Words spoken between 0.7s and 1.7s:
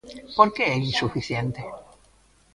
é insuficiente?